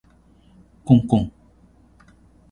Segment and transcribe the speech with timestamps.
[0.83, 1.31] こんこん